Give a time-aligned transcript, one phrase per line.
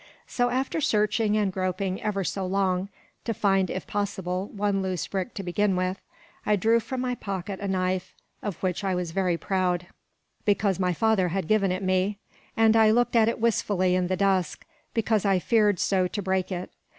[0.25, 2.89] So, after searching and groping, ever so long,
[3.23, 6.01] to find, if possible, one loose brick to begin with,
[6.43, 9.85] I drew from my pocket a knife, of which I was very proud,
[10.43, 12.17] "because my father had given it me;
[12.57, 16.51] and I looked at it wistfully in the dusk, because I feared so to break
[16.51, 16.71] it.